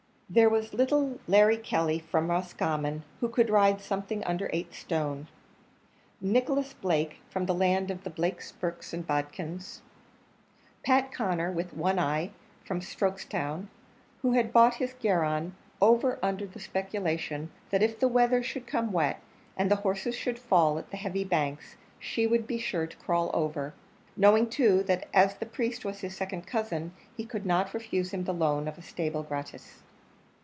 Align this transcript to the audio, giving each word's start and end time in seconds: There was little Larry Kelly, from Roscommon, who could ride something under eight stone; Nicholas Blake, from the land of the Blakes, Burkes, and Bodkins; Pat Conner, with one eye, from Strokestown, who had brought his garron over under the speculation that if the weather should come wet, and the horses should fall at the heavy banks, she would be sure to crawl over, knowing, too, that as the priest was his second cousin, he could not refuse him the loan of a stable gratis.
There 0.33 0.47
was 0.47 0.73
little 0.73 1.19
Larry 1.27 1.57
Kelly, 1.57 1.99
from 1.99 2.29
Roscommon, 2.29 3.03
who 3.19 3.27
could 3.27 3.49
ride 3.49 3.81
something 3.81 4.23
under 4.23 4.49
eight 4.53 4.73
stone; 4.73 5.27
Nicholas 6.21 6.71
Blake, 6.71 7.19
from 7.29 7.47
the 7.47 7.53
land 7.53 7.91
of 7.91 8.05
the 8.05 8.09
Blakes, 8.09 8.53
Burkes, 8.53 8.93
and 8.93 9.05
Bodkins; 9.05 9.81
Pat 10.85 11.11
Conner, 11.11 11.51
with 11.51 11.73
one 11.73 11.99
eye, 11.99 12.31
from 12.63 12.79
Strokestown, 12.79 13.67
who 14.21 14.31
had 14.31 14.53
brought 14.53 14.75
his 14.75 14.93
garron 14.93 15.53
over 15.81 16.17
under 16.23 16.47
the 16.47 16.61
speculation 16.61 17.51
that 17.69 17.83
if 17.83 17.99
the 17.99 18.07
weather 18.07 18.41
should 18.41 18.65
come 18.65 18.93
wet, 18.93 19.19
and 19.57 19.69
the 19.69 19.75
horses 19.83 20.15
should 20.15 20.39
fall 20.39 20.79
at 20.79 20.91
the 20.91 20.95
heavy 20.97 21.25
banks, 21.25 21.75
she 21.99 22.25
would 22.25 22.47
be 22.47 22.57
sure 22.57 22.87
to 22.87 22.95
crawl 22.95 23.31
over, 23.33 23.73
knowing, 24.15 24.49
too, 24.49 24.81
that 24.83 25.09
as 25.13 25.35
the 25.35 25.45
priest 25.45 25.83
was 25.83 25.99
his 25.99 26.15
second 26.15 26.47
cousin, 26.47 26.93
he 27.17 27.25
could 27.25 27.45
not 27.45 27.73
refuse 27.73 28.13
him 28.13 28.23
the 28.23 28.33
loan 28.33 28.69
of 28.69 28.77
a 28.77 28.81
stable 28.81 29.23
gratis. 29.23 29.83